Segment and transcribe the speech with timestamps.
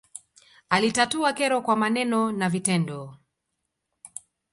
[0.69, 3.15] alitatua kero kwa maneno na vitendo